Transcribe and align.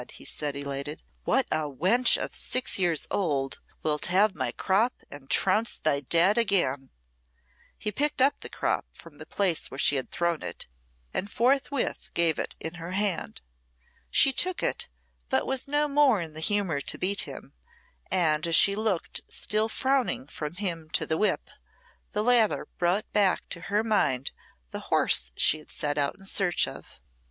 he 0.13 0.25
said, 0.25 0.55
elated. 0.55 1.03
"What 1.25 1.45
a 1.51 1.69
wench 1.69 2.17
of 2.17 2.33
six 2.33 2.79
years 2.79 3.05
old. 3.11 3.59
Wilt 3.83 4.07
have 4.07 4.33
my 4.35 4.51
crop 4.51 4.93
and 5.11 5.29
trounce 5.29 5.77
thy 5.77 5.99
Dad 5.99 6.39
again!" 6.39 6.89
He 7.77 7.91
picked 7.91 8.19
up 8.19 8.39
the 8.39 8.49
crop 8.49 8.87
from 8.95 9.19
the 9.19 9.27
place 9.27 9.69
where 9.69 9.77
she 9.77 9.97
had 9.97 10.09
thrown 10.09 10.41
it, 10.41 10.65
and 11.13 11.29
forthwith 11.31 12.09
gave 12.15 12.39
it 12.39 12.55
in 12.59 12.77
her 12.81 12.93
hand. 12.93 13.43
She 14.09 14.33
took 14.33 14.63
it, 14.63 14.87
but 15.29 15.45
was 15.45 15.67
no 15.67 15.87
more 15.87 16.19
in 16.19 16.33
the 16.33 16.39
humour 16.39 16.81
to 16.81 16.97
beat 16.97 17.21
him, 17.29 17.53
and 18.09 18.47
as 18.47 18.55
she 18.55 18.75
looked 18.75 19.21
still 19.27 19.69
frowning 19.69 20.25
from 20.25 20.55
him 20.55 20.89
to 20.93 21.05
the 21.05 21.15
whip, 21.17 21.47
the 22.11 22.23
latter 22.23 22.67
brought 22.79 23.05
back 23.13 23.47
to 23.49 23.61
her 23.69 23.83
mind 23.83 24.31
the 24.71 24.79
horse 24.89 25.29
she 25.35 25.59
had 25.59 25.69
set 25.69 25.99
out 25.99 26.15
in 26.17 26.25
search 26.25 26.67
of. 26.67 26.87